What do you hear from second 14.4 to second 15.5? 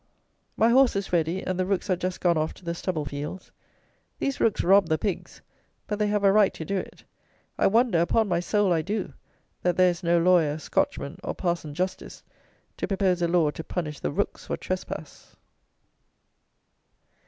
for trespass.